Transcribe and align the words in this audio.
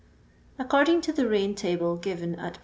According 0.57 1.01
to 1.01 1.13
the 1.13 1.27
rain 1.29 1.53
table 1.53 1.95
given 1.95 2.33
at 2.33 2.55
p. 2.55 2.59